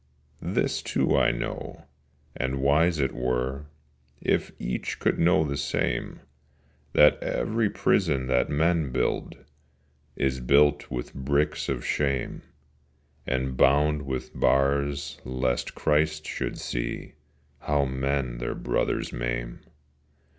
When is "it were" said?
2.97-3.65